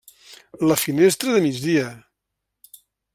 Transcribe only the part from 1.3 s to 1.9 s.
de migdia.